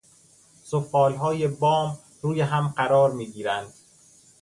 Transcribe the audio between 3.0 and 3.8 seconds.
میگیرند.